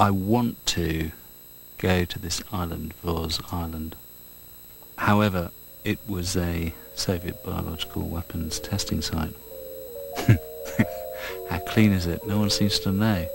[0.00, 1.10] I want to
[1.76, 3.96] go to this island, Voz Island.
[4.96, 5.50] However,
[5.84, 9.34] it was a Soviet biological weapons testing site.
[11.50, 12.26] How clean is it?
[12.26, 13.26] No one seems to know.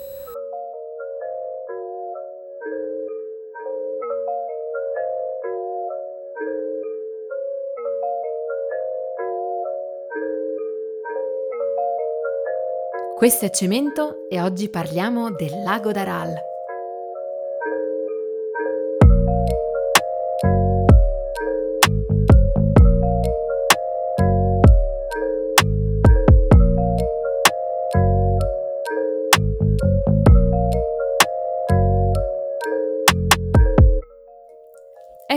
[13.16, 16.54] Questo è Cemento e oggi parliamo del lago d'Aral.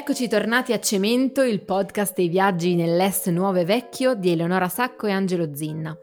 [0.08, 5.06] Eccoci tornati a Cemento, il podcast dei viaggi nell'Est nuovo e vecchio di Eleonora Sacco
[5.06, 5.94] e Angelo Zinna.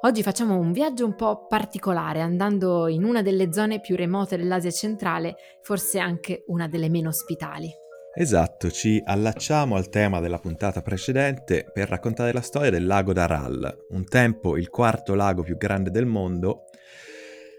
[0.00, 4.72] Oggi facciamo un viaggio un po' particolare, andando in una delle zone più remote dell'Asia
[4.72, 7.70] centrale, forse anche una delle meno ospitali.
[8.12, 13.86] Esatto, ci allacciamo al tema della puntata precedente per raccontare la storia del lago d'Aral,
[13.90, 16.64] un tempo il quarto lago più grande del mondo,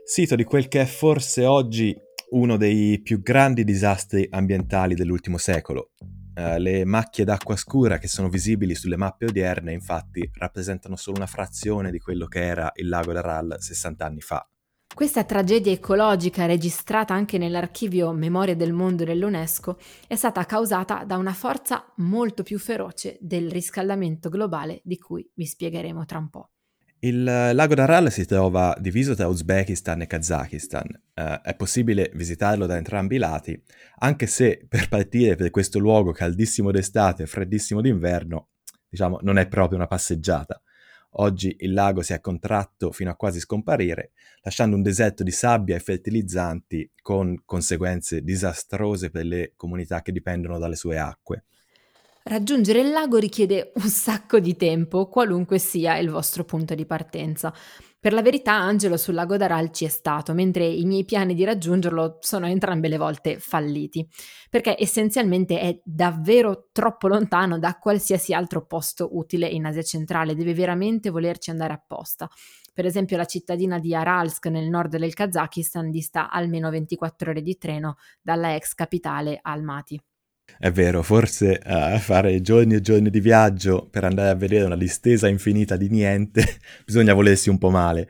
[0.04, 1.98] sito di quel che è forse oggi
[2.34, 5.92] uno dei più grandi disastri ambientali dell'ultimo secolo,
[6.36, 11.28] Uh, le macchie d'acqua scura che sono visibili sulle mappe odierne, infatti, rappresentano solo una
[11.28, 14.44] frazione di quello che era il lago d'Aral 60 anni fa.
[14.96, 21.34] Questa tragedia ecologica, registrata anche nell'archivio Memoria del Mondo dell'UNESCO, è stata causata da una
[21.34, 26.53] forza molto più feroce del riscaldamento globale di cui vi spiegheremo tra un po'.
[27.04, 30.88] Il lago d'Aral si trova diviso tra Uzbekistan e Kazakistan.
[31.14, 33.62] Uh, è possibile visitarlo da entrambi i lati,
[33.98, 38.52] anche se per partire per questo luogo caldissimo d'estate e freddissimo d'inverno,
[38.88, 40.62] diciamo, non è proprio una passeggiata.
[41.16, 45.76] Oggi il lago si è contratto fino a quasi scomparire, lasciando un deserto di sabbia
[45.76, 51.44] e fertilizzanti con conseguenze disastrose per le comunità che dipendono dalle sue acque.
[52.26, 57.54] Raggiungere il lago richiede un sacco di tempo, qualunque sia il vostro punto di partenza.
[58.00, 61.44] Per la verità, Angelo sul lago d'Aral ci è stato, mentre i miei piani di
[61.44, 64.08] raggiungerlo sono entrambe le volte falliti,
[64.50, 70.54] perché essenzialmente è davvero troppo lontano da qualsiasi altro posto utile in Asia centrale, deve
[70.54, 72.30] veramente volerci andare apposta.
[72.74, 77.58] Per esempio la cittadina di Aralsk nel nord del Kazakistan dista almeno 24 ore di
[77.58, 80.00] treno dalla ex capitale Almaty.
[80.64, 84.78] È vero, forse uh, fare giorni e giorni di viaggio per andare a vedere una
[84.78, 86.42] distesa infinita di niente,
[86.86, 88.08] bisogna volersi un po' male.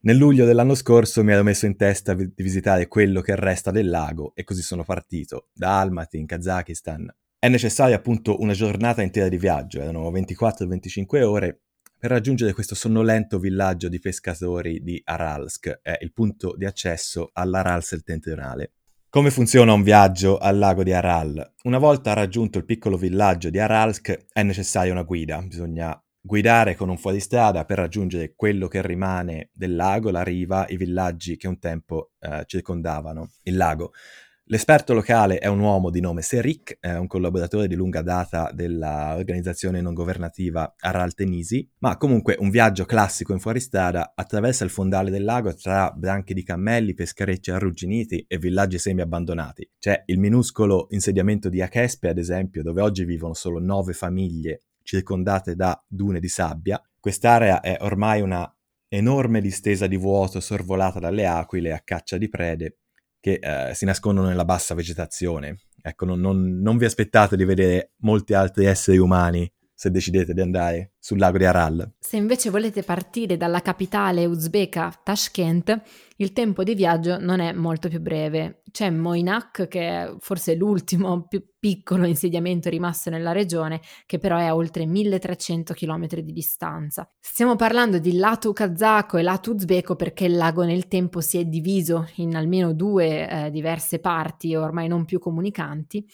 [0.00, 3.88] Nel luglio dell'anno scorso mi ero messo in testa di visitare quello che resta del
[3.88, 7.12] lago e così sono partito, da Almaty in Kazakistan.
[7.38, 11.60] È necessaria appunto una giornata intera di viaggio, erano 24-25 ore,
[11.98, 17.82] per raggiungere questo sonnolento villaggio di pescatori di Aralsk, è il punto di accesso all'Aral
[17.82, 18.72] settentrionale.
[19.10, 21.54] Come funziona un viaggio al lago di Aral?
[21.62, 26.90] Una volta raggiunto il piccolo villaggio di Aralsk è necessaria una guida, bisogna guidare con
[26.90, 31.58] un fuoristrada per raggiungere quello che rimane del lago, la riva, i villaggi che un
[31.58, 33.92] tempo eh, circondavano il lago.
[34.50, 39.82] L'esperto locale è un uomo di nome Serik, è un collaboratore di lunga data dell'organizzazione
[39.82, 45.24] non governativa Aral Tenisi, ma comunque un viaggio classico in fuoristrada attraversa il fondale del
[45.24, 49.70] lago tra branchi di cammelli, pescherecci arrugginiti e villaggi semi-abbandonati.
[49.78, 55.56] C'è il minuscolo insediamento di Akespe, ad esempio, dove oggi vivono solo nove famiglie circondate
[55.56, 56.82] da dune di sabbia.
[56.98, 58.50] Quest'area è ormai una
[58.88, 62.78] enorme distesa di vuoto sorvolata dalle aquile a caccia di prede
[63.20, 65.58] che eh, si nascondono nella bassa vegetazione.
[65.80, 70.40] Ecco, non, non, non vi aspettate di vedere molti altri esseri umani se decidete di
[70.40, 71.92] andare sul lago di Aral.
[72.00, 75.82] Se invece volete partire dalla capitale uzbeka Tashkent,
[76.16, 78.62] il tempo di viaggio non è molto più breve.
[78.72, 84.44] C'è Moinak, che è forse l'ultimo più piccolo insediamento rimasto nella regione, che però è
[84.44, 87.10] a oltre 1300 km di distanza.
[87.20, 91.44] Stiamo parlando di lato kazako e lato uzbeko perché il lago nel tempo si è
[91.44, 96.06] diviso in almeno due eh, diverse parti, ormai non più comunicanti,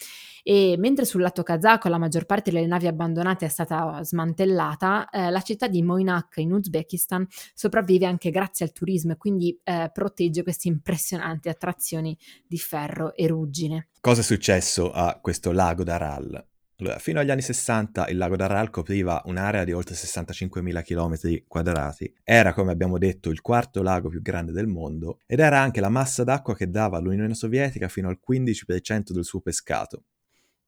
[0.43, 5.31] e mentre sul lato kazako la maggior parte delle navi abbandonate è stata smantellata, eh,
[5.31, 10.43] la città di Moinak in Uzbekistan sopravvive anche grazie al turismo e quindi eh, protegge
[10.43, 12.17] queste impressionanti attrazioni
[12.47, 13.88] di ferro e ruggine.
[14.04, 16.48] Cosa è successo a questo lago d'Aral?
[16.80, 22.13] Allora, fino agli anni 60 il lago d'Aral copriva un'area di oltre 65.000 km quadrati,
[22.24, 25.90] era come abbiamo detto il quarto lago più grande del mondo ed era anche la
[25.90, 30.06] massa d'acqua che dava all'Unione Sovietica fino al 15% del suo pescato.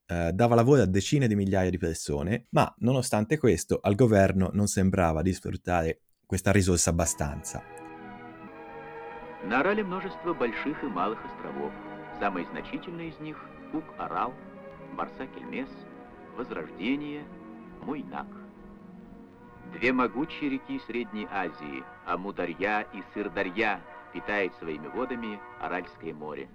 [0.06, 4.68] Eh, dava lavoro a decine di migliaia di persone, ma nonostante questo al governo non
[4.68, 7.64] sembrava di sfruttare questa risorsa abbastanza.
[9.48, 11.85] На Арале множество больших и малых островов.
[12.20, 14.34] Самые значительные из них – Кук-Арал,
[14.96, 15.70] Барсак-Эльмес,
[16.38, 17.24] Возрождение,
[17.82, 18.28] Муйнак.
[19.74, 26.50] Две могучие реки Средней Азии – Амударья и Сырдарья – питает своими водами Аральское море.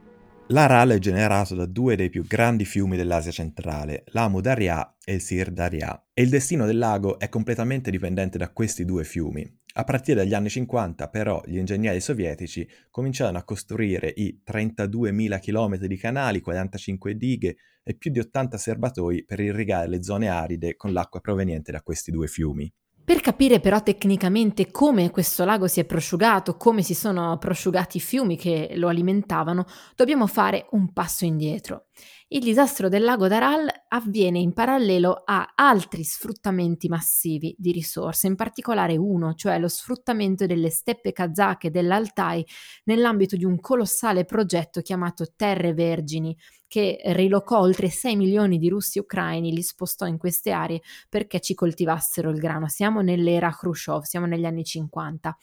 [0.49, 5.20] L'Aral è generato da due dei più grandi fiumi dell'Asia centrale, l'Amu Darya e il
[5.20, 9.44] Sir Darya, e il destino del lago è completamente dipendente da questi due fiumi.
[9.73, 15.77] A partire dagli anni 50, però, gli ingegneri sovietici cominciarono a costruire i 32.000 km
[15.85, 20.91] di canali, 45 dighe e più di 80 serbatoi per irrigare le zone aride con
[20.91, 22.69] l'acqua proveniente da questi due fiumi.
[23.03, 28.01] Per capire però tecnicamente come questo lago si è prosciugato, come si sono prosciugati i
[28.01, 29.65] fiumi che lo alimentavano,
[29.95, 31.88] dobbiamo fare un passo indietro.
[32.30, 38.36] Il disastro del lago d'Aral avviene in parallelo a altri sfruttamenti massivi di risorse, in
[38.36, 42.45] particolare uno, cioè lo sfruttamento delle steppe kazake dell'Altai
[42.86, 46.38] nell'ambito di un colossale progetto chiamato Terre Vergini,
[46.68, 51.53] che rilocò oltre 6 milioni di russi ucraini, li spostò in queste aree perché ci
[51.53, 52.69] coltivassero il grano.
[52.69, 55.38] Siamo nell'era Khrushchev, siamo negli anni 50.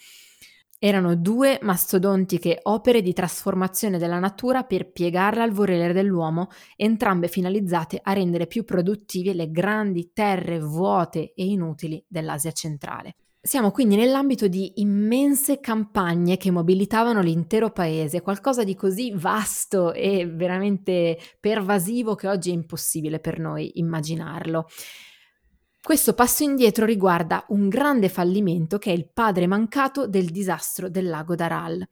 [0.81, 7.99] Erano due mastodontiche opere di trasformazione della natura per piegarla al volere dell'uomo, entrambe finalizzate
[8.01, 13.17] a rendere più produttive le grandi terre vuote e inutili dell'Asia centrale.
[13.41, 20.27] Siamo quindi nell'ambito di immense campagne che mobilitavano l'intero paese, qualcosa di così vasto e
[20.27, 24.69] veramente pervasivo che oggi è impossibile per noi immaginarlo.
[25.89, 31.07] Questo passo indietro riguarda un grande fallimento che è il padre mancato del disastro del
[31.09, 31.83] lago d'Aral.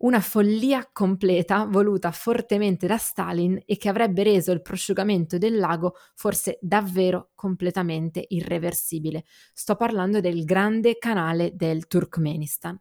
[0.00, 5.94] Una follia completa voluta fortemente da Stalin e che avrebbe reso il prosciugamento del lago
[6.14, 9.24] forse davvero completamente irreversibile.
[9.54, 12.78] Sto parlando del grande canale del Turkmenistan.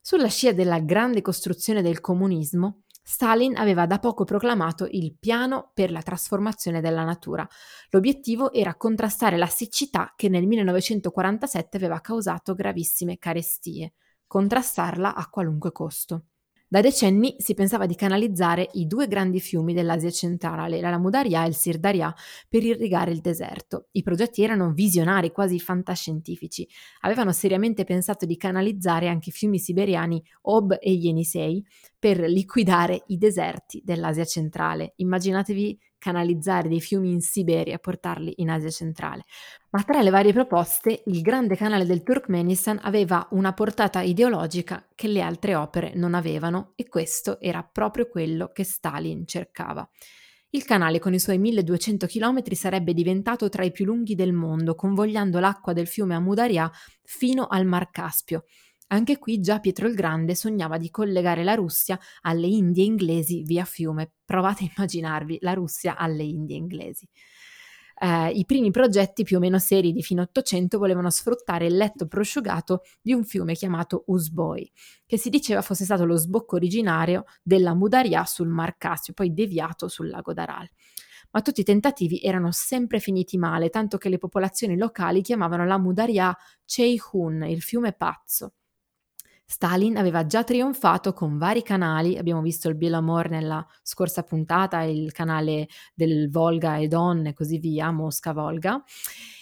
[0.00, 5.92] Sulla scia della grande costruzione del comunismo, Stalin aveva da poco proclamato il piano per
[5.92, 7.46] la trasformazione della natura.
[7.90, 13.92] L'obiettivo era contrastare la siccità che nel 1947 aveva causato gravissime carestie,
[14.26, 16.24] contrastarla a qualunque costo.
[16.68, 21.48] Da decenni si pensava di canalizzare i due grandi fiumi dell'Asia centrale, la Lamudaria e
[21.48, 22.12] il Sirdaria,
[22.48, 23.86] per irrigare il deserto.
[23.92, 26.66] I progetti erano visionari, quasi fantascientifici.
[27.02, 31.64] Avevano seriamente pensato di canalizzare anche i fiumi siberiani Ob e Yenisei
[31.96, 34.94] per liquidare i deserti dell'Asia centrale.
[34.96, 39.24] Immaginatevi canalizzare dei fiumi in Siberia e portarli in Asia centrale.
[39.70, 45.08] Ma tra le varie proposte, il grande canale del Turkmenistan aveva una portata ideologica che
[45.08, 49.88] le altre opere non avevano e questo era proprio quello che Stalin cercava.
[50.50, 54.76] Il canale con i suoi 1200 km sarebbe diventato tra i più lunghi del mondo,
[54.76, 56.70] convogliando l'acqua del fiume Amudarya
[57.02, 58.44] fino al Mar Caspio
[58.88, 63.64] anche qui già Pietro il Grande sognava di collegare la Russia alle Indie inglesi via
[63.64, 64.12] fiume.
[64.24, 67.08] Provate a immaginarvi la Russia alle Indie inglesi.
[67.98, 72.06] Eh, I primi progetti più o meno seri di fine Ottocento volevano sfruttare il letto
[72.06, 74.70] prosciugato di un fiume chiamato Usboi,
[75.06, 79.88] che si diceva fosse stato lo sbocco originario della Mudaria sul Mar Caspio, poi deviato
[79.88, 80.68] sul lago d'Aral
[81.32, 85.76] ma tutti i tentativi erano sempre finiti male, tanto che le popolazioni locali chiamavano la
[85.76, 86.34] Mudaria
[86.64, 88.54] Cheihun, il fiume pazzo.
[89.48, 95.12] Stalin aveva già trionfato con vari canali, abbiamo visto il Bielamor nella scorsa puntata, il
[95.12, 98.82] canale del Volga e Don e così via, Mosca-Volga,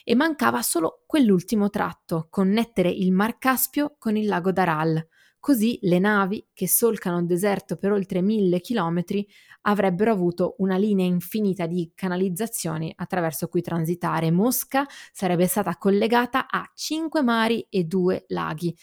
[0.05, 5.09] e mancava solo quell'ultimo tratto, connettere il Mar Caspio con il lago d'Aral.
[5.41, 9.27] Così le navi, che solcano il deserto per oltre mille chilometri,
[9.63, 14.31] avrebbero avuto una linea infinita di canalizzazioni attraverso cui transitare.
[14.31, 18.75] Mosca sarebbe stata collegata a cinque mari e due laghi,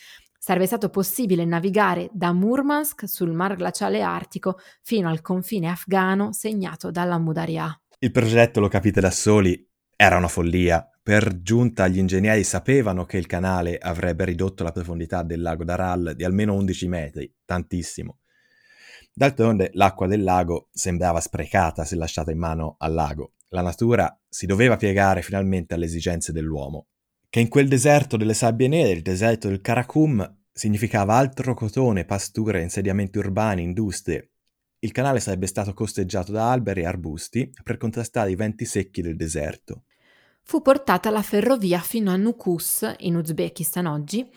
[0.44, 6.90] Sarebbe stato possibile navigare da Murmansk sul mar glaciale artico fino al confine afghano segnato
[6.90, 7.80] dalla Mudaria.
[8.00, 9.64] Il progetto, lo capite da soli,
[9.96, 10.84] era una follia.
[11.04, 16.14] Per giunta gli ingegneri sapevano che il canale avrebbe ridotto la profondità del lago d'Aral
[16.16, 18.18] di almeno 11 metri, tantissimo.
[19.14, 23.34] D'altronde l'acqua del lago sembrava sprecata se lasciata in mano al lago.
[23.50, 26.88] La natura si doveva piegare finalmente alle esigenze dell'uomo
[27.32, 32.62] che in quel deserto delle sabbie nere, il deserto del Karakum, significava altro cotone, pasture,
[32.62, 34.34] insediamenti urbani, industrie.
[34.80, 39.16] Il canale sarebbe stato costeggiato da alberi e arbusti per contrastare i venti secchi del
[39.16, 39.86] deserto.
[40.44, 44.30] Fu portata la ferrovia fino a Nukus, in Uzbekistan oggi,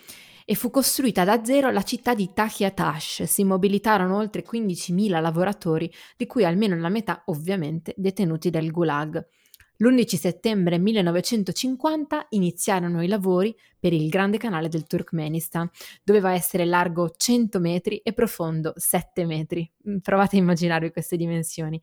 [0.45, 3.23] e fu costruita da zero la città di Tahiatash.
[3.23, 9.27] Si mobilitarono oltre 15.000 lavoratori, di cui almeno la metà ovviamente detenuti del Gulag.
[9.77, 15.69] L'11 settembre 1950 iniziarono i lavori per il Grande Canale del Turkmenistan.
[16.03, 19.69] Doveva essere largo 100 metri e profondo 7 metri.
[19.89, 21.81] Mm, provate a immaginarvi queste dimensioni.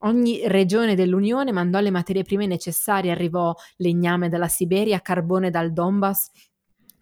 [0.00, 6.30] Ogni regione dell'Unione mandò le materie prime necessarie, arrivò legname dalla Siberia, carbone dal Donbass,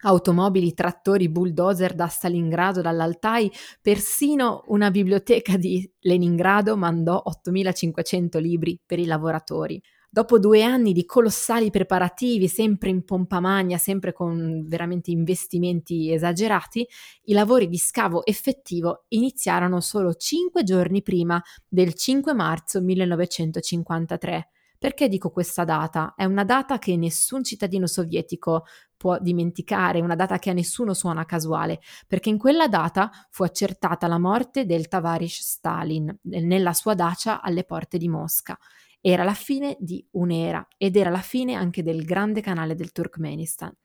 [0.04, 8.98] automobili, trattori, bulldozer da Stalingrado, dall'Altai, persino una biblioteca di Leningrado mandò 8500 libri per
[8.98, 9.82] i lavoratori.
[10.14, 16.87] Dopo due anni di colossali preparativi, sempre in pompa magna, sempre con veramente investimenti esagerati,
[17.25, 24.49] i lavori di scavo effettivo iniziarono solo cinque giorni prima del 5 marzo 1953.
[24.78, 26.12] Perché dico questa data?
[26.14, 28.64] È una data che nessun cittadino sovietico
[28.99, 34.07] può dimenticare, una data che a nessuno suona casuale, perché in quella data fu accertata
[34.09, 38.59] la morte del Tavarish Stalin nella sua dacia alle porte di Mosca.
[39.04, 43.76] Era la fine di un'era ed era la fine anche del grande canale del Turkmenistan.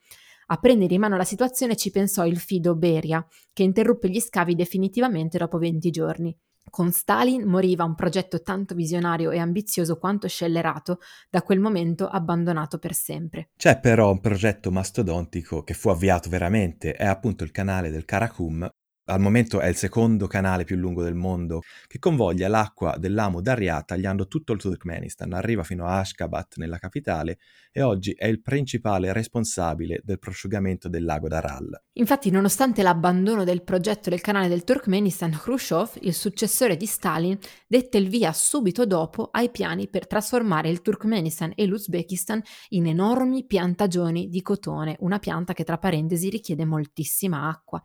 [0.50, 4.53] A prendere in mano la situazione ci pensò il Fido Beria, che interruppe gli scavi
[4.53, 6.38] definitivamente dopo 20 giorni.
[6.69, 11.00] Con Stalin moriva un progetto tanto visionario e ambizioso quanto scellerato,
[11.31, 13.50] da quel momento abbandonato per sempre.
[13.57, 18.69] C'è però un progetto mastodontico che fu avviato veramente, è appunto il canale del Karakum,
[19.09, 23.81] al momento è il secondo canale più lungo del mondo, che convoglia l'acqua dell'Amu Darya
[23.81, 27.37] tagliando tutto il Turkmenistan, arriva fino a Ashgabat nella capitale
[27.71, 31.83] e oggi è il principale responsabile del prosciugamento del lago d'Aral.
[31.93, 37.97] Infatti, nonostante l'abbandono del progetto del canale del Turkmenistan, Khrushchev, il successore di Stalin, dette
[37.97, 44.27] il via subito dopo ai piani per trasformare il Turkmenistan e l'Uzbekistan in enormi piantagioni
[44.27, 47.81] di cotone, una pianta che tra parentesi richiede moltissima acqua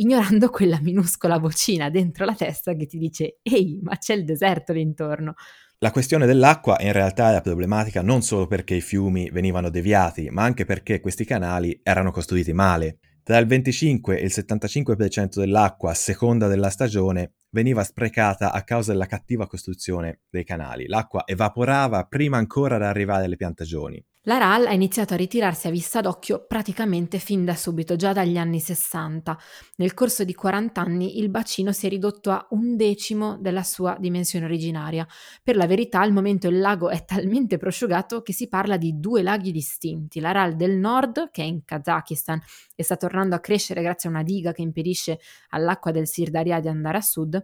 [0.00, 4.72] ignorando quella minuscola vocina dentro la testa che ti dice ehi, ma c'è il deserto
[4.72, 5.34] lì intorno.
[5.78, 10.42] La questione dell'acqua in realtà era problematica non solo perché i fiumi venivano deviati, ma
[10.42, 12.98] anche perché questi canali erano costruiti male.
[13.22, 18.92] Tra il 25 e il 75% dell'acqua a seconda della stagione veniva sprecata a causa
[18.92, 20.86] della cattiva costruzione dei canali.
[20.86, 24.02] L'acqua evaporava prima ancora di arrivare alle piantagioni.
[24.28, 28.36] La RAL ha iniziato a ritirarsi a vista d'occhio praticamente fin da subito, già dagli
[28.36, 29.38] anni 60.
[29.76, 33.96] Nel corso di 40 anni il bacino si è ridotto a un decimo della sua
[33.98, 35.06] dimensione originaria.
[35.42, 39.22] Per la verità, al momento il lago è talmente prosciugato che si parla di due
[39.22, 40.20] laghi distinti.
[40.20, 42.38] La RAL del nord, che è in Kazakistan
[42.74, 45.20] e sta tornando a crescere grazie a una diga che impedisce
[45.52, 47.42] all'acqua del Sirdaria di andare a sud,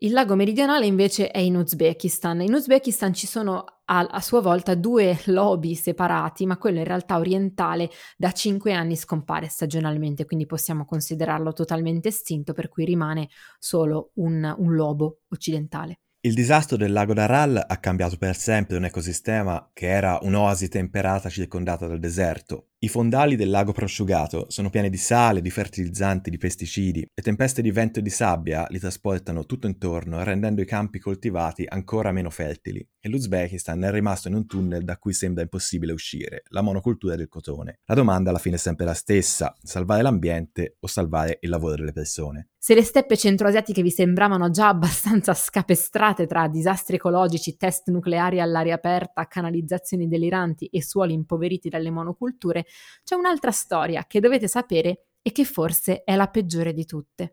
[0.00, 2.42] il lago meridionale invece è in Uzbekistan.
[2.42, 7.18] In Uzbekistan ci sono a, a, sua volta due lobby separati, ma quello in realtà
[7.18, 13.28] orientale da cinque anni scompare stagionalmente, quindi possiamo considerarlo totalmente estinto, per cui rimane
[13.58, 16.00] solo un, un lobo occidentale.
[16.20, 21.28] Il disastro del lago d'Aral ha cambiato per sempre un ecosistema che era un'oasi temperata
[21.28, 22.70] circondata dal deserto.
[22.80, 27.60] I fondali del lago prosciugato sono pieni di sale, di fertilizzanti, di pesticidi e tempeste
[27.60, 32.30] di vento e di sabbia li trasportano tutto intorno, rendendo i campi coltivati ancora meno
[32.30, 32.78] fertili.
[33.00, 37.26] E l'Uzbekistan è rimasto in un tunnel da cui sembra impossibile uscire, la monocultura del
[37.26, 37.80] cotone.
[37.84, 41.92] La domanda alla fine è sempre la stessa, salvare l'ambiente o salvare il lavoro delle
[41.92, 42.50] persone.
[42.60, 48.74] Se le steppe centroasiatiche vi sembravano già abbastanza scapestrate tra disastri ecologici, test nucleari all'aria
[48.74, 52.66] aperta, canalizzazioni deliranti e suoli impoveriti dalle monoculture,
[53.04, 57.32] c'è un'altra storia che dovete sapere e che forse è la peggiore di tutte.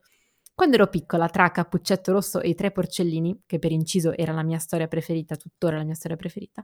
[0.56, 4.42] Quando ero piccola, tra Cappuccetto Rosso e i tre porcellini, che per inciso era la
[4.42, 6.64] mia storia preferita, tuttora la mia storia preferita,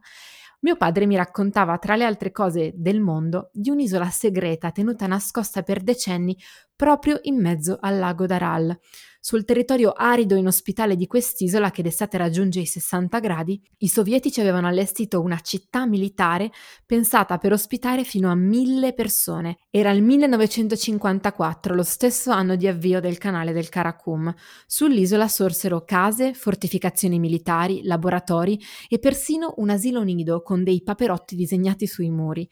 [0.60, 5.62] mio padre mi raccontava, tra le altre cose del mondo, di un'isola segreta tenuta nascosta
[5.62, 6.34] per decenni
[6.82, 8.76] proprio in mezzo al lago d'Aral.
[9.20, 14.40] Sul territorio arido e inospitale di quest'isola, che d'estate raggiunge i 60 gradi, i sovietici
[14.40, 16.50] avevano allestito una città militare
[16.84, 19.58] pensata per ospitare fino a mille persone.
[19.70, 24.34] Era il 1954, lo stesso anno di avvio del canale del Karakum.
[24.66, 31.86] Sull'isola sorsero case, fortificazioni militari, laboratori e persino un asilo nido con dei paperotti disegnati
[31.86, 32.50] sui muri.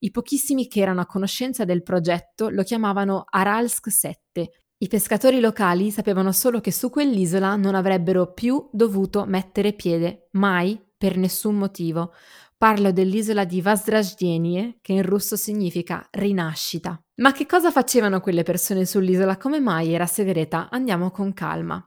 [0.00, 4.50] I pochissimi che erano a conoscenza del progetto lo chiamavano Aralsk 7,
[4.80, 10.80] i pescatori locali sapevano solo che su quell'isola non avrebbero più dovuto mettere piede, mai,
[10.96, 12.12] per nessun motivo.
[12.56, 16.96] Parlo dell'isola di Vazdraždenie, che in russo significa rinascita.
[17.16, 19.36] Ma che cosa facevano quelle persone sull'isola?
[19.36, 20.68] Come mai era segreta?
[20.70, 21.84] Andiamo con calma.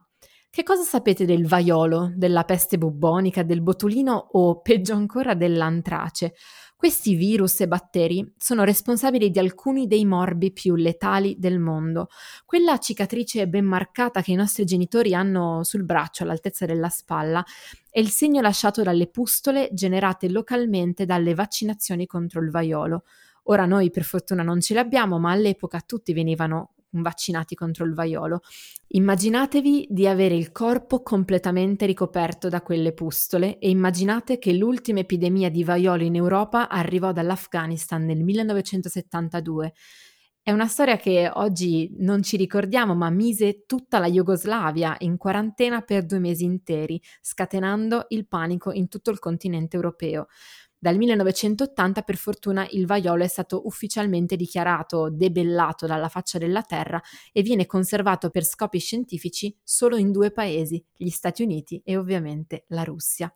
[0.50, 6.34] Che cosa sapete del vaiolo, della peste bubbonica, del botulino o peggio ancora dell'antrace?
[6.82, 12.08] Questi virus e batteri sono responsabili di alcuni dei morbi più letali del mondo.
[12.44, 17.44] Quella cicatrice ben marcata che i nostri genitori hanno sul braccio all'altezza della spalla
[17.88, 23.04] è il segno lasciato dalle pustole generate localmente dalle vaccinazioni contro il vaiolo.
[23.44, 27.94] Ora noi per fortuna non ce le abbiamo, ma all'epoca tutti venivano vaccinati contro il
[27.94, 28.40] vaiolo.
[28.88, 35.50] Immaginatevi di avere il corpo completamente ricoperto da quelle pustole e immaginate che l'ultima epidemia
[35.50, 39.72] di vaiolo in Europa arrivò dall'Afghanistan nel 1972.
[40.44, 45.82] È una storia che oggi non ci ricordiamo, ma mise tutta la Jugoslavia in quarantena
[45.82, 50.26] per due mesi interi, scatenando il panico in tutto il continente europeo.
[50.82, 57.00] Dal 1980 per fortuna il vaiolo è stato ufficialmente dichiarato debellato dalla faccia della Terra
[57.30, 62.64] e viene conservato per scopi scientifici solo in due paesi, gli Stati Uniti e ovviamente
[62.70, 63.32] la Russia.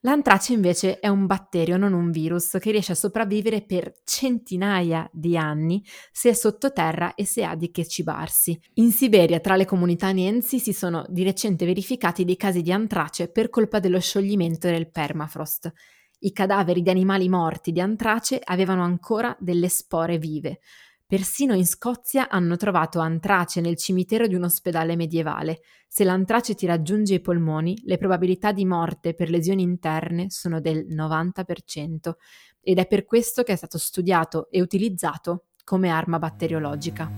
[0.00, 5.36] L'antrace invece è un batterio, non un virus, che riesce a sopravvivere per centinaia di
[5.36, 8.60] anni se è sottoterra e se ha di che cibarsi.
[8.74, 13.30] In Siberia, tra le comunità nensi, si sono di recente verificati dei casi di antrace
[13.30, 15.72] per colpa dello scioglimento del permafrost.
[16.20, 20.58] I cadaveri di animali morti di antrace avevano ancora delle spore vive.
[21.06, 25.60] Persino in Scozia hanno trovato antrace nel cimitero di un ospedale medievale.
[25.86, 30.86] Se l'antrace ti raggiunge i polmoni, le probabilità di morte per lesioni interne sono del
[30.90, 32.12] 90%
[32.60, 37.10] ed è per questo che è stato studiato e utilizzato come arma batteriologica.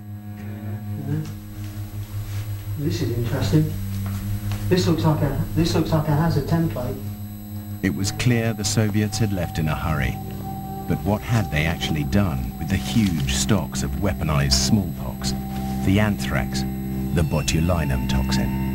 [2.78, 3.64] This is interesting.
[4.68, 7.09] This looks like a, this looks like a hazard template.
[7.82, 10.14] It was clear the Soviets had left in a hurry.
[10.86, 15.32] But what had they actually done with the huge stocks of weaponized smallpox,
[15.86, 16.60] the anthrax,
[17.14, 18.68] the botulinum toxin?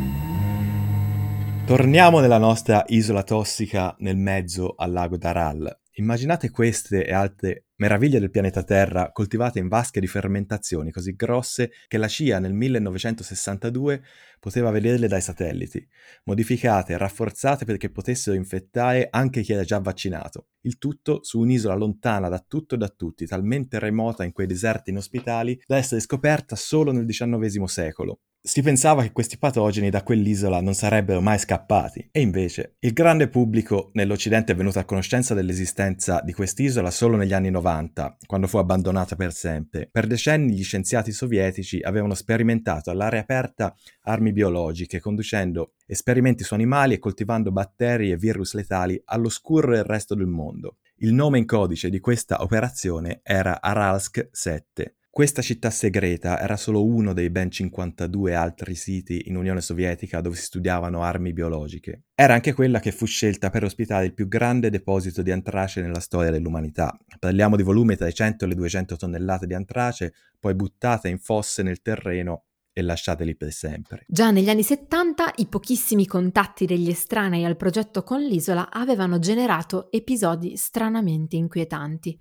[1.66, 5.85] Torniamo nella nostra isola tossica nel mezzo al lago d'Aral.
[5.98, 11.70] Immaginate queste e altre meraviglie del pianeta Terra coltivate in vasche di fermentazioni così grosse
[11.88, 14.02] che la CIA nel 1962
[14.38, 15.88] poteva vederle dai satelliti,
[16.24, 20.48] modificate e rafforzate perché potessero infettare anche chi era già vaccinato.
[20.66, 24.90] Il tutto su un'isola lontana da tutto e da tutti, talmente remota in quei deserti
[24.90, 28.20] inospitali da essere scoperta solo nel XIX secolo.
[28.46, 33.26] Si pensava che questi patogeni da quell'isola non sarebbero mai scappati, e invece il grande
[33.26, 38.58] pubblico nell'Occidente è venuto a conoscenza dell'esistenza di quest'isola solo negli anni 90, quando fu
[38.58, 39.88] abbandonata per sempre.
[39.90, 46.94] Per decenni gli scienziati sovietici avevano sperimentato all'aria aperta armi biologiche, conducendo esperimenti su animali
[46.94, 50.76] e coltivando batteri e virus letali all'oscuro del resto del mondo.
[50.98, 56.84] Il nome in codice di questa operazione era Aralsk 7 questa città segreta era solo
[56.84, 62.02] uno dei ben 52 altri siti in Unione Sovietica dove si studiavano armi biologiche.
[62.14, 66.00] Era anche quella che fu scelta per ospitare il più grande deposito di antrace nella
[66.00, 66.94] storia dell'umanità.
[67.18, 71.18] Parliamo di volumi tra i 100 e le 200 tonnellate di antrace, poi buttate in
[71.18, 74.04] fosse nel terreno e lasciate lì per sempre.
[74.06, 79.90] Già negli anni 70 i pochissimi contatti degli estranei al progetto con l'isola avevano generato
[79.90, 82.18] episodi stranamente inquietanti.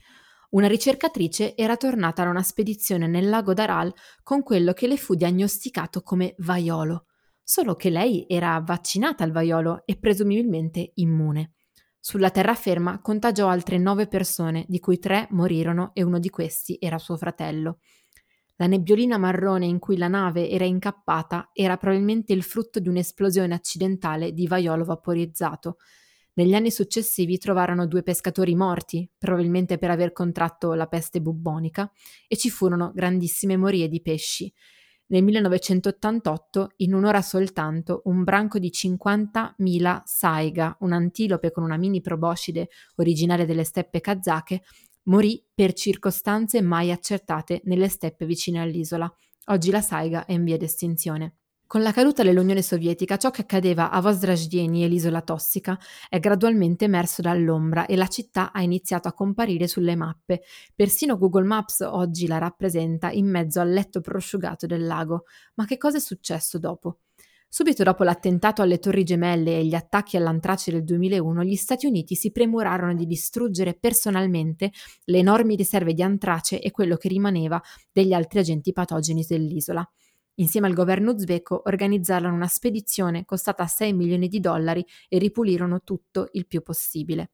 [0.52, 5.16] Una ricercatrice era tornata da una spedizione nel lago d'Aral con quello che le fu
[5.16, 7.08] diagnosticato come vaiolo,
[7.44, 11.54] solo che lei era vaccinata al vaiolo e presumibilmente immune.
[12.00, 17.00] Sulla terraferma contagiò altre nove persone, di cui tre morirono e uno di questi era
[17.00, 17.80] suo fratello.
[18.58, 23.54] La nebbiolina marrone in cui la nave era incappata era probabilmente il frutto di un'esplosione
[23.54, 25.78] accidentale di vaiolo vaporizzato,
[26.36, 31.90] negli anni successivi trovarono due pescatori morti, probabilmente per aver contratto la peste bubbonica,
[32.28, 34.54] e ci furono grandissime morie di pesci.
[35.08, 42.70] Nel 1988, in un'ora soltanto, un branco di 50.000 saiga, un'antilope con una mini proboscide
[42.96, 44.64] originaria delle steppe kazake,
[45.04, 49.10] morì per circostanze mai accertate nelle steppe vicine all'isola.
[49.46, 51.36] Oggi la saiga è in via d'estinzione.
[51.68, 56.86] Con la caduta dell'Unione Sovietica, ciò che accadeva a Vozdraždeni e l'isola tossica è gradualmente
[56.86, 60.44] emerso dall'ombra e la città ha iniziato a comparire sulle mappe.
[60.76, 65.24] Persino Google Maps oggi la rappresenta in mezzo al letto prosciugato del lago.
[65.56, 67.00] Ma che cosa è successo dopo?
[67.50, 72.14] Subito dopo l'attentato alle Torri Gemelle e gli attacchi all'antrace del 2001, gli Stati Uniti
[72.14, 74.72] si premurarono di distruggere personalmente
[75.06, 77.60] le enormi riserve di antrace e quello che rimaneva
[77.92, 79.90] degli altri agenti patogeni dell'isola.
[80.36, 86.30] Insieme al governo uzbeko organizzarono una spedizione costata 6 milioni di dollari e ripulirono tutto
[86.34, 87.32] il più possibile.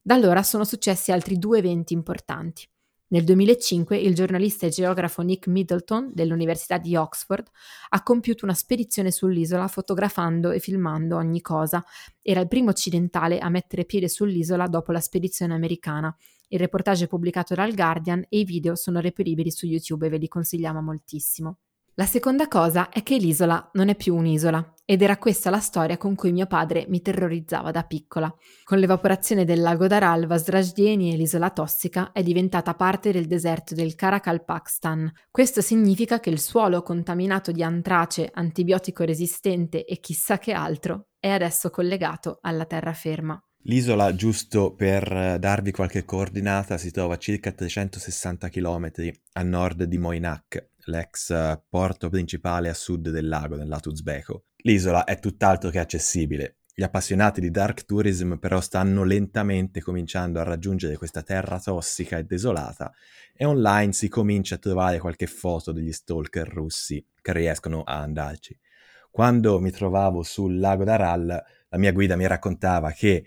[0.00, 2.68] Da allora sono successi altri due eventi importanti.
[3.12, 7.46] Nel 2005 il giornalista e geografo Nick Middleton dell'Università di Oxford
[7.90, 11.84] ha compiuto una spedizione sull'isola fotografando e filmando ogni cosa.
[12.22, 16.16] Era il primo occidentale a mettere piede sull'isola dopo la spedizione americana.
[16.48, 20.16] Il reportage è pubblicato dal Guardian e i video sono reperibili su YouTube e ve
[20.16, 21.58] li consigliamo moltissimo.
[21.96, 25.98] La seconda cosa è che l'isola non è più un'isola ed era questa la storia
[25.98, 28.34] con cui mio padre mi terrorizzava da piccola.
[28.64, 33.94] Con l'evaporazione del lago Daral, Vasdrajdieni e l'isola tossica è diventata parte del deserto del
[33.94, 35.12] Karakalpakstan.
[35.30, 41.28] Questo significa che il suolo contaminato di antrace, antibiotico resistente e chissà che altro è
[41.28, 43.38] adesso collegato alla terraferma.
[43.64, 48.90] L'isola, giusto per darvi qualche coordinata, si trova a circa 360 km
[49.34, 54.46] a nord di Moinak, l'ex porto principale a sud del lago, nel lato uzbeko.
[54.58, 56.58] L'isola è tutt'altro che accessibile.
[56.74, 62.24] Gli appassionati di dark tourism però stanno lentamente cominciando a raggiungere questa terra tossica e
[62.24, 62.90] desolata
[63.34, 68.58] e online si comincia a trovare qualche foto degli stalker russi che riescono a andarci.
[69.10, 71.26] Quando mi trovavo sul lago d'Aral,
[71.68, 73.26] la mia guida mi raccontava che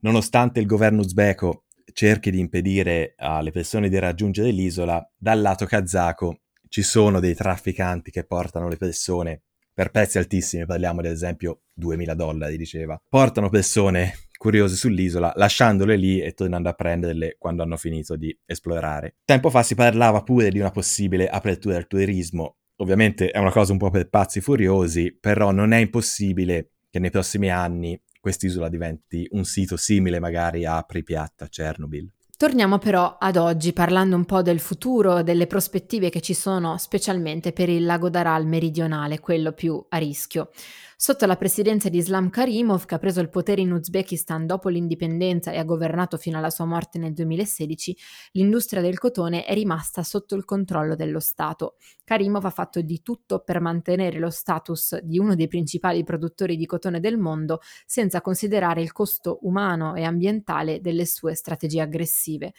[0.00, 6.43] nonostante il governo uzbeko cerchi di impedire alle persone di raggiungere l'isola, dal lato kazako
[6.74, 12.14] ci sono dei trafficanti che portano le persone per prezzi altissimi, parliamo ad esempio 2000
[12.14, 18.16] dollari, diceva, portano persone curiose sull'isola, lasciandole lì e tornando a prenderle quando hanno finito
[18.16, 19.18] di esplorare.
[19.24, 22.56] Tempo fa si parlava pure di una possibile apertura al turismo.
[22.78, 27.10] Ovviamente è una cosa un po' per pazzi furiosi, però non è impossibile che nei
[27.10, 32.13] prossimi anni quest'isola diventi un sito simile magari a Pripyat, a Chernobyl.
[32.36, 37.52] Torniamo però ad oggi parlando un po' del futuro, delle prospettive che ci sono specialmente
[37.52, 40.50] per il lago d'Aral meridionale, quello più a rischio.
[40.96, 45.50] Sotto la presidenza di Islam Karimov, che ha preso il potere in Uzbekistan dopo l'indipendenza
[45.50, 47.96] e ha governato fino alla sua morte nel 2016,
[48.32, 51.76] l'industria del cotone è rimasta sotto il controllo dello Stato.
[52.04, 56.64] Karimov ha fatto di tutto per mantenere lo status di uno dei principali produttori di
[56.64, 62.52] cotone del mondo, senza considerare il costo umano e ambientale delle sue strategie aggressive.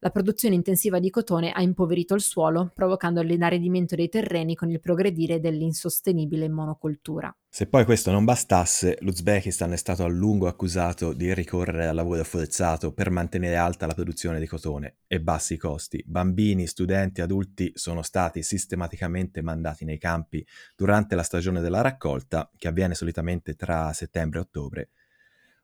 [0.00, 4.78] La produzione intensiva di cotone ha impoverito il suolo, provocando l'inaridimento dei terreni con il
[4.78, 7.36] progredire dell'insostenibile monocoltura.
[7.48, 12.22] Se poi questo non bastasse, l'Uzbekistan è stato a lungo accusato di ricorrere al lavoro
[12.22, 16.00] forzato per mantenere alta la produzione di cotone e bassi i costi.
[16.06, 22.68] Bambini, studenti, adulti sono stati sistematicamente mandati nei campi durante la stagione della raccolta, che
[22.68, 24.90] avviene solitamente tra settembre e ottobre,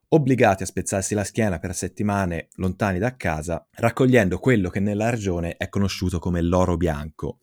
[0.09, 5.57] obbligati a spezzarsi la schiena per settimane lontani da casa, raccogliendo quello che nella regione
[5.57, 7.39] è conosciuto come l'oro bianco.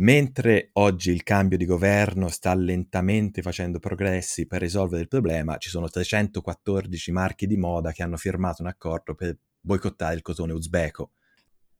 [0.00, 5.70] Mentre oggi il cambio di governo sta lentamente facendo progressi per risolvere il problema, ci
[5.70, 11.10] sono 314 marchi di moda che hanno firmato un accordo per boicottare il cotone uzbeko.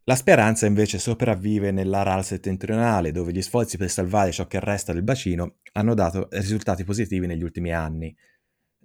[0.09, 5.03] La speranza invece sopravvive nell'Aral settentrionale, dove gli sforzi per salvare ciò che resta del
[5.03, 8.16] bacino hanno dato risultati positivi negli ultimi anni.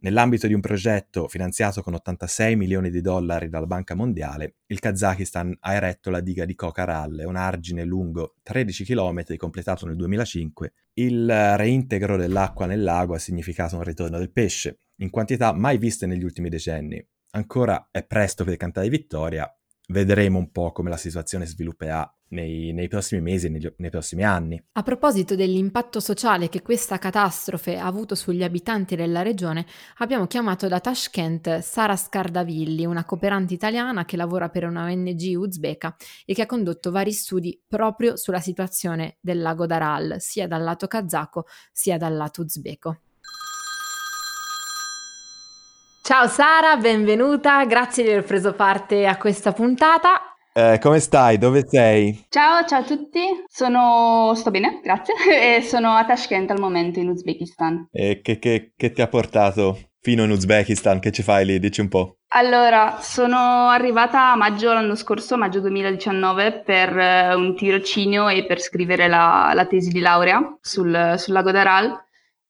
[0.04, 5.56] Nell'ambito di un progetto finanziato con 86 milioni di dollari dalla Banca Mondiale, il Kazakistan
[5.62, 10.74] ha eretto la diga di Kokaral, un argine lungo 13 km completato nel 2005.
[10.96, 16.06] Il reintegro dell'acqua nel lago ha significato un ritorno del pesce, in quantità mai viste
[16.06, 17.02] negli ultimi decenni.
[17.36, 19.50] Ancora è presto per cantare vittoria,
[19.88, 24.24] vedremo un po' come la situazione svilupperà nei, nei prossimi mesi e negli, nei prossimi
[24.24, 24.62] anni.
[24.74, 29.66] A proposito dell'impatto sociale che questa catastrofe ha avuto sugli abitanti della regione,
[29.98, 35.96] abbiamo chiamato da Tashkent Sara Scardavilli, una cooperante italiana che lavora per una ONG uzbeka
[36.26, 40.88] e che ha condotto vari studi proprio sulla situazione del lago Daral, sia dal lato
[40.88, 42.98] kazako sia dal lato uzbeko.
[46.02, 50.33] Ciao Sara, benvenuta, grazie di aver preso parte a questa puntata.
[50.56, 51.40] Eh, come stai?
[51.40, 52.26] Dove sei?
[52.30, 53.20] Ciao, ciao a tutti.
[53.48, 54.34] Sono...
[54.36, 55.16] sto bene, grazie.
[55.58, 57.88] e sono a Tashkent al momento, in Uzbekistan.
[57.92, 61.00] E che, che, che ti ha portato fino in Uzbekistan?
[61.00, 61.58] Che ci fai lì?
[61.58, 62.18] Dici un po'.
[62.36, 68.62] Allora, sono arrivata a maggio l'anno scorso, maggio 2019, per eh, un tirocinio e per
[68.62, 72.00] scrivere la, la tesi di laurea sul, sul lago d'Aral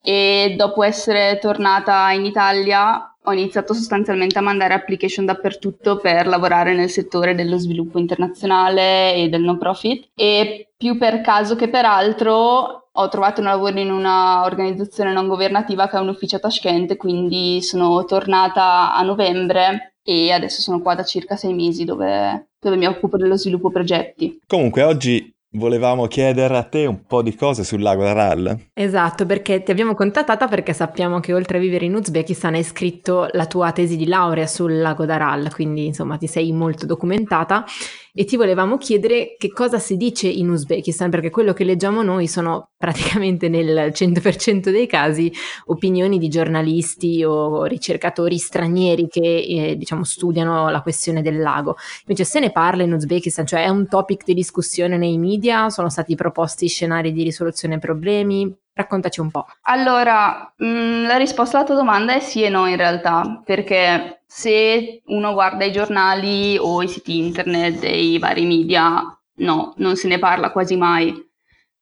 [0.01, 6.75] e dopo essere tornata in Italia ho iniziato sostanzialmente a mandare application dappertutto per lavorare
[6.75, 11.85] nel settore dello sviluppo internazionale e del no profit e più per caso che per
[11.85, 16.39] altro ho trovato un lavoro in una organizzazione non governativa che ha un ufficio a
[16.39, 22.49] Tashkent, quindi sono tornata a novembre e adesso sono qua da circa sei mesi dove,
[22.59, 24.41] dove mi occupo dello sviluppo progetti.
[24.45, 28.69] Comunque oggi Volevamo chiedere a te un po' di cose sul lago Aral.
[28.73, 33.27] Esatto, perché ti abbiamo contattata perché sappiamo che oltre a vivere in Uzbekistan hai scritto
[33.33, 37.65] la tua tesi di laurea sul lago d'Aral, quindi insomma ti sei molto documentata
[38.15, 42.27] e ti volevamo chiedere che cosa si dice in Uzbekistan, perché quello che leggiamo noi
[42.27, 45.31] sono praticamente nel 100% dei casi
[45.65, 51.75] opinioni di giornalisti o ricercatori stranieri che eh, diciamo studiano la questione del lago.
[52.05, 55.89] Invece se ne parla in Uzbekistan, cioè è un topic di discussione nei media, sono
[55.89, 59.45] stati proposti scenari di risoluzione problemi, Raccontaci un po'.
[59.63, 64.23] Allora, mh, mm, la risposta alla tua domanda è sì e no in realtà, perché
[64.25, 69.95] se uno guarda i giornali o i siti internet e i vari media, no, non
[69.95, 71.13] se ne parla quasi mai.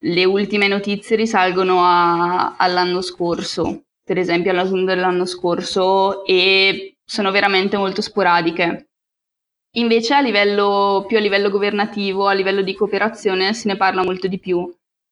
[0.04, 7.78] Le ultime notizie risalgono a, all'anno scorso, per esempio all'autunno dell'anno scorso, e sono veramente
[7.78, 8.90] molto sporadiche.
[9.76, 14.28] Invece a livello, più a livello governativo, a livello di cooperazione, se ne parla molto
[14.28, 14.70] di più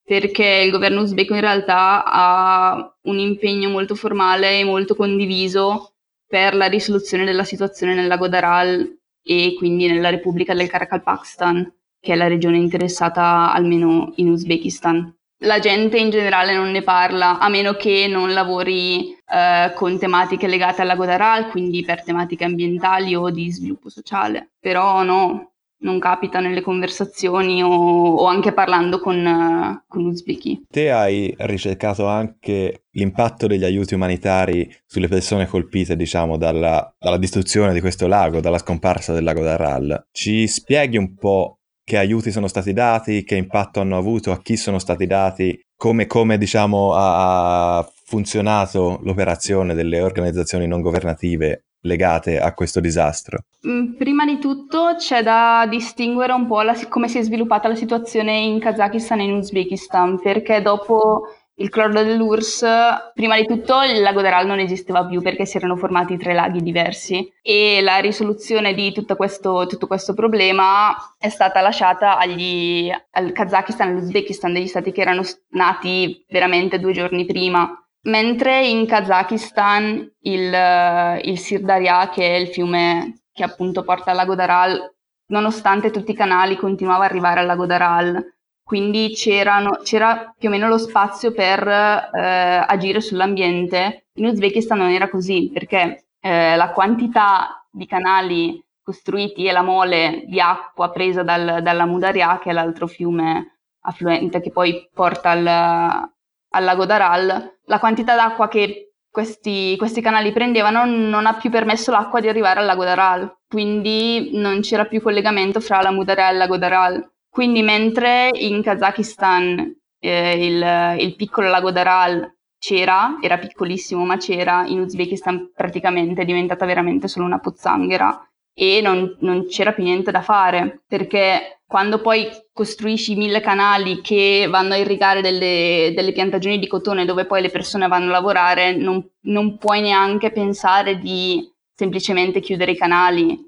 [0.10, 5.94] perché il governo uzbeko in realtà ha un impegno molto formale e molto condiviso
[6.26, 8.92] per la risoluzione della situazione nel lago Daral
[9.22, 15.16] e quindi nella Repubblica del Karakalpakstan, che è la regione interessata almeno in Uzbekistan.
[15.44, 20.48] La gente in generale non ne parla, a meno che non lavori eh, con tematiche
[20.48, 24.54] legate al lago Daral, quindi per tematiche ambientali o di sviluppo sociale.
[24.60, 30.66] Però no, non capita nelle conversazioni o, o anche parlando con, uh, con uzbeki.
[30.70, 37.74] Te hai ricercato anche l'impatto degli aiuti umanitari sulle persone colpite, diciamo, dalla, dalla distruzione
[37.74, 40.08] di questo lago, dalla scomparsa del lago d'Aral.
[40.12, 44.58] Ci spieghi un po' che aiuti sono stati dati, che impatto hanno avuto, a chi
[44.58, 52.54] sono stati dati, come, come diciamo, ha funzionato l'operazione delle organizzazioni non governative legate a
[52.54, 53.44] questo disastro?
[53.68, 57.76] Mm, prima di tutto c'è da distinguere un po' la, come si è sviluppata la
[57.76, 61.24] situazione in Kazakistan e in Uzbekistan, perché dopo
[61.60, 65.76] il crollo dell'URSS, prima di tutto il lago d'Aral non esisteva più perché si erano
[65.76, 71.60] formati tre laghi diversi e la risoluzione di tutto questo, tutto questo problema è stata
[71.60, 77.70] lasciata agli, al Kazakistan e all'Uzbekistan, degli stati che erano nati veramente due giorni prima.
[78.04, 84.36] Mentre in Kazakistan il, il Sirdarya, che è il fiume che appunto porta al lago
[84.36, 84.96] d'Aral,
[85.28, 88.24] nonostante tutti i canali continuava ad arrivare al lago d'Aral,
[88.64, 94.08] quindi c'era più o meno lo spazio per eh, agire sull'ambiente.
[94.14, 100.24] In Uzbekistan non era così, perché eh, la quantità di canali costruiti e la mole
[100.28, 106.12] di acqua presa dal, dalla Mudarya, che è l'altro fiume affluente che poi porta al,
[106.50, 111.92] al lago d'Aral, la quantità d'acqua che questi, questi, canali prendevano non ha più permesso
[111.92, 116.32] l'acqua di arrivare al lago d'Aral, quindi non c'era più collegamento fra la Mudarea e
[116.32, 117.12] il lago d'Aral.
[117.30, 124.66] Quindi mentre in Kazakistan eh, il, il, piccolo lago d'Aral c'era, era piccolissimo ma c'era,
[124.66, 130.12] in Uzbekistan praticamente è diventata veramente solo una pozzanghera e non, non c'era più niente
[130.12, 136.58] da fare perché quando poi costruisci mille canali che vanno a irrigare delle, delle, piantagioni
[136.58, 141.48] di cotone dove poi le persone vanno a lavorare, non, non puoi neanche pensare di
[141.72, 143.48] semplicemente chiudere i canali,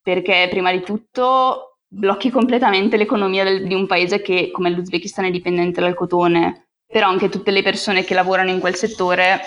[0.00, 5.30] perché prima di tutto blocchi completamente l'economia del, di un paese che come l'Uzbekistan è
[5.30, 9.38] dipendente dal cotone, però anche tutte le persone che lavorano in quel settore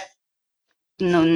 [0.97, 1.27] non,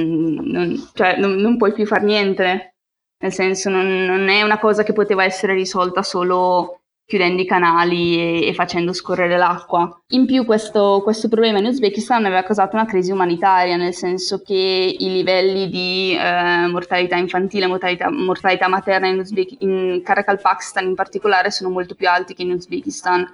[0.44, 2.76] non, cioè, non puoi più fare niente
[3.20, 8.42] nel senso non, non, è una cosa che poteva essere risolta solo chiudendo i canali
[8.42, 10.02] e, e facendo scorrere l'acqua.
[10.08, 14.96] In più questo, questo, problema in Uzbekistan aveva causato una crisi umanitaria, nel senso che
[14.98, 21.50] i livelli di eh, mortalità infantile, mortalità, mortalità materna in, Uzbek- in Karakalpakstan in particolare
[21.50, 23.26] sono molto più alti che in Uzbekistan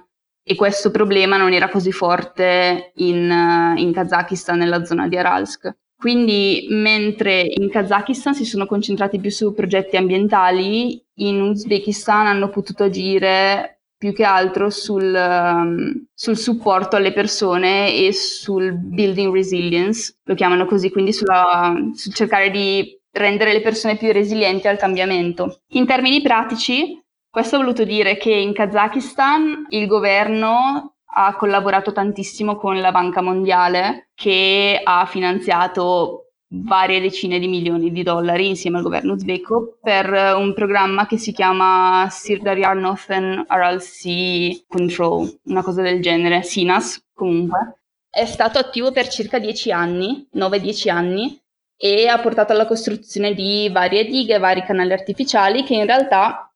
[0.47, 5.75] e questo problema non era così forte in, in Kazakistan, nella zona di Aralsk.
[5.97, 12.83] Quindi mentre in Kazakistan si sono concentrati più su progetti ambientali, in Uzbekistan hanno potuto
[12.83, 20.35] agire più che altro sul, um, sul, supporto alle persone e sul building resilience, lo
[20.35, 25.61] chiamano così, quindi sulla, sul cercare di rendere le persone più resilienti al cambiamento.
[25.69, 32.55] In termini pratici, questo ha voluto dire che in Kazakistan il governo ha collaborato tantissimo
[32.57, 38.83] con la Banca Mondiale che ha finanziato varie decine di milioni di dollari insieme al
[38.83, 43.45] governo uzbeko per un programma che si chiama Sirdarya Northern
[43.79, 47.79] Sea Control, una cosa del genere, SINAS comunque.
[48.09, 51.41] È stato attivo per circa 10 anni, 9-10 anni,
[51.77, 56.49] e ha portato alla costruzione di varie dighe, vari canali artificiali che in realtà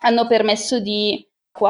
[0.00, 1.24] hanno permesso di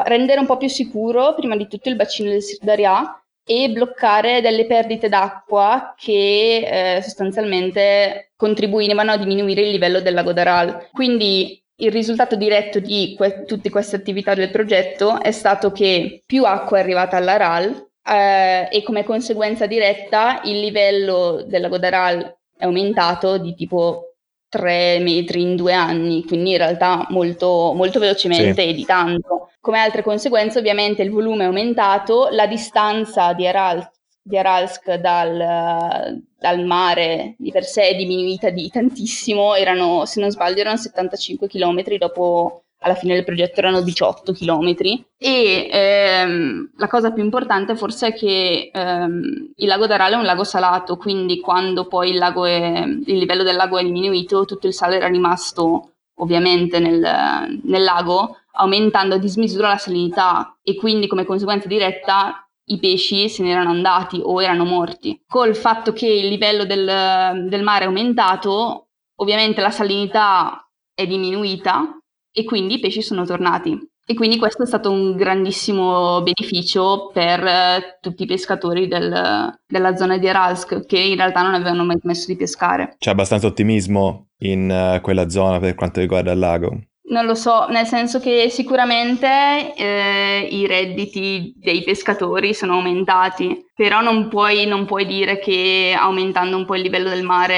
[0.04, 4.66] rendere un po' più sicuro prima di tutto il bacino del Sirdarya e bloccare delle
[4.66, 10.88] perdite d'acqua che eh, sostanzialmente contribuivano a diminuire il livello del lago d'Aral.
[10.92, 16.44] Quindi il risultato diretto di que- tutte queste attività del progetto è stato che più
[16.44, 22.64] acqua è arrivata all'Aral eh, e come conseguenza diretta il livello del lago d'Aral è
[22.64, 24.14] aumentato di tipo
[24.48, 28.68] 3 metri in due anni, quindi in realtà molto, molto velocemente sì.
[28.68, 29.43] e di tanto.
[29.64, 36.22] Come altre conseguenze ovviamente il volume è aumentato, la distanza di, Aral, di Aralsk dal,
[36.38, 41.48] dal, mare di per sé è diminuita di tantissimo, erano, se non sbaglio erano 75
[41.48, 44.74] km dopo alla fine del progetto erano 18 km
[45.16, 50.24] e ehm, la cosa più importante forse è che ehm, il lago d'Aral è un
[50.24, 54.74] lago salato, quindi quando poi il, è, il, livello del lago è diminuito tutto il
[54.74, 61.24] sale era rimasto ovviamente nel, nel lago, aumentando a dismisura la salinità e quindi come
[61.24, 65.22] conseguenza diretta i pesci se ne erano andati o erano morti.
[65.26, 71.98] Col fatto che il livello del, del mare è aumentato, ovviamente la salinità è diminuita
[72.32, 73.78] e quindi i pesci sono tornati.
[74.06, 79.96] E quindi questo è stato un grandissimo beneficio per eh, tutti i pescatori del, della
[79.96, 82.96] zona di Aralsk che in realtà non avevano mai smesso di pescare.
[82.98, 86.78] C'è abbastanza ottimismo in uh, quella zona per quanto riguarda il lago?
[87.06, 94.00] Non lo so, nel senso che sicuramente eh, i redditi dei pescatori sono aumentati, però
[94.00, 97.56] non puoi, non puoi, dire che aumentando un po' il livello del mare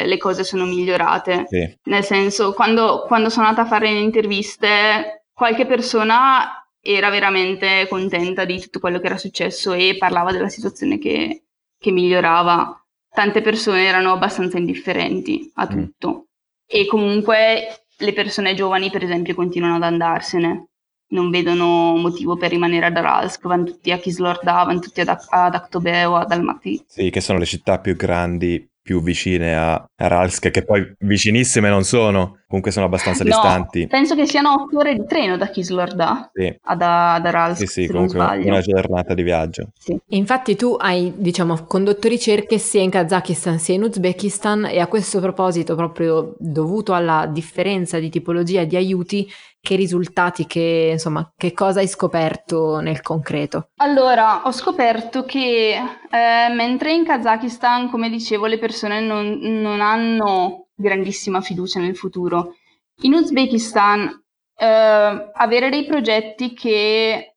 [0.00, 1.44] eh, le cose sono migliorate.
[1.48, 1.78] Sì.
[1.84, 8.44] Nel senso, quando, quando sono andata a fare le interviste, qualche persona era veramente contenta
[8.44, 11.46] di tutto quello che era successo e parlava della situazione che,
[11.80, 12.80] che migliorava.
[13.12, 15.68] Tante persone erano abbastanza indifferenti a mm.
[15.68, 16.08] tutto.
[16.08, 16.20] Mm.
[16.64, 20.68] E comunque le persone giovani, per esempio, continuano ad andarsene.
[21.08, 25.54] Non vedono motivo per rimanere ad Aralsk, vanno tutti a Kislorda, vanno tutti ad, ad
[25.56, 26.84] Aktobeo, ad Almaty.
[26.86, 31.84] Sì, che sono le città più grandi più vicine a Aralsk, che poi vicinissime non
[31.84, 33.86] sono, comunque sono abbastanza no, distanti.
[33.86, 36.54] Penso che siano otto ore di treno da Kislorda sì.
[36.62, 37.68] ad, ad Aralsk.
[37.68, 39.68] Sì, sì, comunque una giornata di viaggio.
[39.78, 39.96] Sì.
[40.08, 45.20] Infatti tu hai, diciamo, condotto ricerche sia in Kazakistan sia in Uzbekistan e a questo
[45.20, 49.30] proposito, proprio dovuto alla differenza di tipologia di aiuti,
[49.62, 53.68] che risultati, che, insomma, che cosa hai scoperto nel concreto?
[53.76, 60.66] Allora, ho scoperto che eh, mentre in Kazakistan, come dicevo, le persone non, non, hanno
[60.74, 62.56] grandissima fiducia nel futuro,
[63.02, 64.24] in Uzbekistan
[64.56, 67.36] eh, avere dei progetti che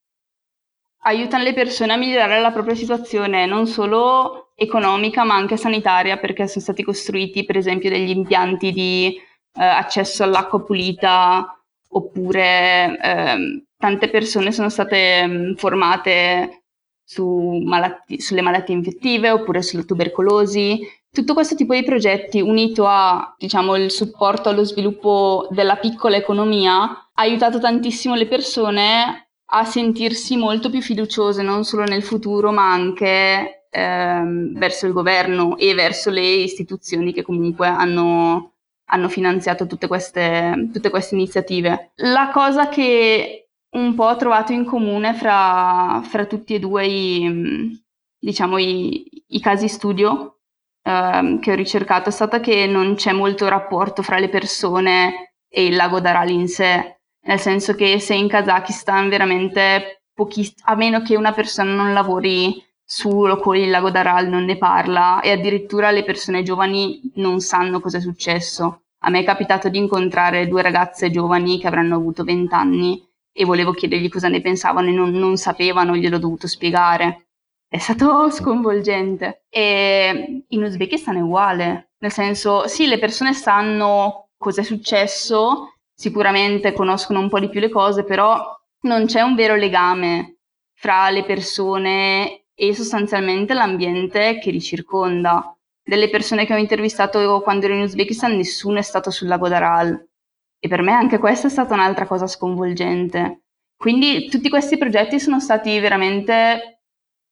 [1.03, 6.47] aiutano le persone a migliorare la propria situazione, non solo economica ma anche sanitaria, perché
[6.47, 11.55] sono stati costruiti per esempio degli impianti di eh, accesso all'acqua pulita
[11.95, 16.63] oppure ehm, tante persone sono state mh, mm, formate
[17.03, 20.79] su malati- sulle malattie infettive oppure sulla tubercolosi.
[21.11, 26.81] Tutto questo tipo di progetti unito a diciamo, il supporto allo sviluppo della piccola economia
[26.83, 32.71] ha aiutato tantissimo le persone a sentirsi molto più fiduciose non solo nel futuro ma
[32.71, 38.54] anche ehm, verso il governo e verso le istituzioni che comunque hanno
[38.85, 41.91] hanno finanziato tutte queste, tutte queste iniziative.
[41.95, 47.83] La cosa che un po' ho trovato in comune fra, fra tutti e due i,
[48.17, 50.39] diciamo, i, i casi studio
[50.81, 55.65] eh, che ho ricercato è stata che non c'è molto rapporto fra le persone e
[55.65, 61.01] il lago d'Aral in sé, nel senso che se in Kazakistan veramente pochiss- a meno
[61.01, 63.09] che una persona non lavori su
[63.41, 67.97] con il lago d'Aral non ne parla e addirittura le persone giovani non sanno cosa
[67.97, 68.83] è successo.
[68.99, 73.43] A me è capitato di incontrare due ragazze giovani che avranno avuto 20 anni e
[73.43, 77.27] volevo chiedergli cosa ne pensavano e non, non sapevano, gliel'ho dovuto spiegare.
[77.67, 79.45] È stato sconvolgente.
[79.49, 86.71] E in Uzbekistan è uguale, nel senso, sì, le persone sanno cosa è successo, sicuramente
[86.73, 88.41] conoscono un po' di più le cose, però
[88.81, 90.37] non c'è un vero legame
[90.73, 95.55] fra le persone e sostanzialmente l'ambiente che li circonda.
[95.83, 100.09] Delle persone che ho intervistato quando ero in Uzbekistan, nessuno è stato sul lago d'Aral.
[100.57, 103.41] E per me anche questa è stata un'altra cosa sconvolgente.
[103.77, 106.81] Quindi tutti questi progetti sono stati veramente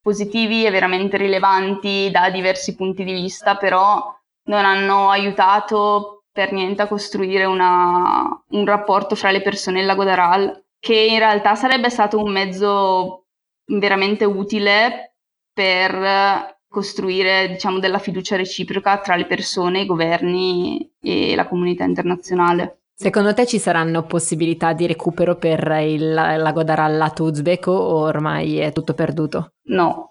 [0.02, 4.14] positivi e veramente rilevanti da diversi punti di vista, però
[4.50, 9.88] non hanno aiutato per niente a costruire una, un rapporto fra le persone e il
[9.88, 13.28] lago d'Aral, che in realtà sarebbe stato un mezzo
[13.66, 15.13] veramente utile
[15.54, 22.80] per costruire diciamo, della fiducia reciproca tra le persone, i governi e la comunità internazionale.
[22.96, 28.58] Secondo te ci saranno possibilità di recupero per il lago d'Aral lato uzbeko o ormai
[28.58, 29.54] è tutto perduto?
[29.66, 30.10] No,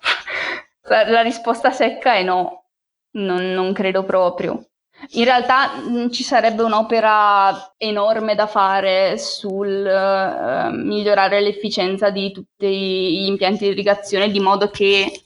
[0.83, 2.65] la, la risposta secca è no,
[3.13, 4.67] non, non credo proprio.
[5.15, 12.67] In realtà mh, ci sarebbe un'opera enorme da fare sul uh, migliorare l'efficienza di tutti
[12.67, 15.23] gli impianti di irrigazione di modo che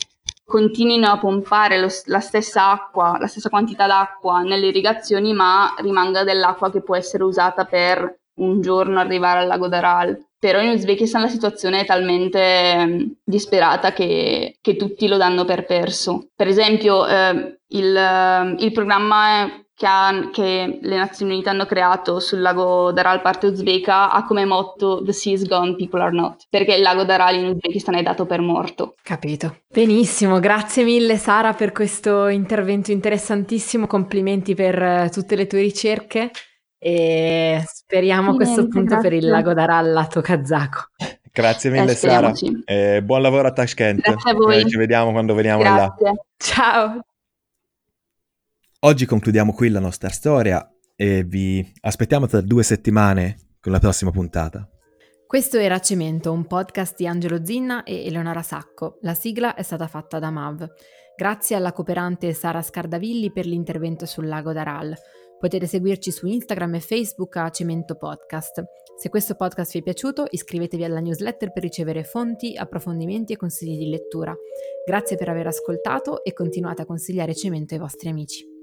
[0.46, 6.22] continuino a pompare lo, la stessa acqua, la stessa quantità d'acqua nelle irrigazioni, ma rimanga
[6.22, 10.24] dell'acqua che può essere usata per un giorno arrivare al lago d'Aral.
[10.38, 16.28] Però in Uzbekistan la situazione è talmente disperata che, che tutti lo danno per perso.
[16.36, 22.40] Per esempio, eh, il, il programma che, ha, che, le Nazioni Unite hanno creato sul
[22.40, 26.74] lago Daral parte uzbeka ha come motto The sea is gone, people are not, perché
[26.74, 28.94] il lago Daral in Uzbekistan è dato per morto.
[29.02, 29.58] Capito.
[29.68, 36.30] Benissimo, grazie mille Sara per questo intervento interessantissimo, complimenti per uh, tutte le tue ricerche
[36.78, 39.10] e speriamo a questo punto grazie.
[39.10, 40.86] per il lago Daral lato kazako.
[41.30, 42.32] Grazie mille eh, Sara,
[42.64, 44.60] eh, buon lavoro a Tashkent, grazie a voi.
[44.62, 45.94] Eh, ci vediamo quando veniamo grazie.
[45.98, 46.14] là.
[46.38, 47.00] Ciao!
[48.86, 50.64] Oggi concludiamo qui la nostra storia
[50.94, 54.70] e vi aspettiamo tra due settimane con la prossima puntata.
[55.26, 58.98] Questo era Cemento, un podcast di Angelo Zinna e Eleonora Sacco.
[59.00, 60.68] La sigla è stata fatta da Mav.
[61.16, 64.94] Grazie alla cooperante Sara Scardavilli per l'intervento sul lago d'Aral.
[65.36, 68.62] Potete seguirci su Instagram e Facebook a Cemento Podcast.
[68.96, 73.78] Se questo podcast vi è piaciuto, iscrivetevi alla newsletter per ricevere fonti, approfondimenti e consigli
[73.78, 74.32] di lettura.
[74.86, 78.54] Grazie per aver ascoltato e continuate a consigliare Cemento ai vostri amici.